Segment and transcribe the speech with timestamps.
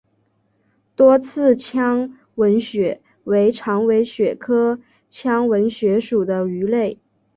[0.95, 4.79] 多刺腔吻鳕为长尾鳕科
[5.11, 6.97] 腔吻鳕属的鱼类。